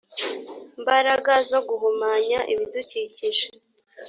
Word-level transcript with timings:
mbaraga 0.81 1.33
zo 1.49 1.59
guhumanya 1.67 2.39
ibidukikije 2.53 3.47